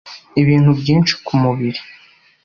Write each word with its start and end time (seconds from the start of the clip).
ibintu 0.41 0.71
byinshi 0.79 1.13
ku 1.25 1.33
mubiri. 1.41 1.79